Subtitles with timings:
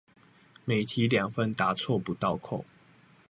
[0.65, 2.65] 每題兩分答錯不倒扣